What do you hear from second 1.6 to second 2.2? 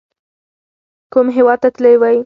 ته تللي وئ؟